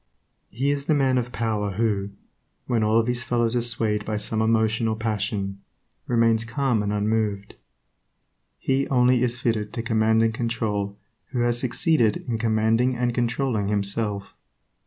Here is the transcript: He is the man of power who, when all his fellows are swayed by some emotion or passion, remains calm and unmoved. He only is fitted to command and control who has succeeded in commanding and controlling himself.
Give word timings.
He 0.49 0.71
is 0.71 0.87
the 0.87 0.95
man 0.95 1.19
of 1.19 1.31
power 1.31 1.73
who, 1.73 2.09
when 2.65 2.83
all 2.83 3.05
his 3.05 3.21
fellows 3.21 3.55
are 3.55 3.61
swayed 3.61 4.03
by 4.03 4.17
some 4.17 4.41
emotion 4.41 4.87
or 4.87 4.95
passion, 4.95 5.61
remains 6.07 6.43
calm 6.43 6.81
and 6.81 6.91
unmoved. 6.91 7.53
He 8.57 8.87
only 8.87 9.21
is 9.21 9.39
fitted 9.39 9.71
to 9.73 9.83
command 9.83 10.23
and 10.23 10.33
control 10.33 10.97
who 11.27 11.41
has 11.41 11.59
succeeded 11.59 12.25
in 12.27 12.39
commanding 12.39 12.95
and 12.95 13.13
controlling 13.13 13.67
himself. 13.67 14.33